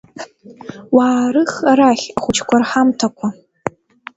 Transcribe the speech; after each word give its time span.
Уаарых 0.95 1.51
арахь 1.71 2.05
ахәыҷқәа 2.17 2.57
рҳамҭақәа. 2.61 3.27